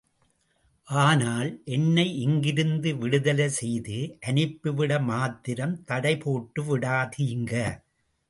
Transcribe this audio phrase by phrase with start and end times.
[0.87, 3.97] ஆனால், என்னை இங்கிருந்து விடுதலை செய்து
[4.27, 7.53] அனுப்பிவிட மாத்திரம் தடை போட்டு விடாதீங்க.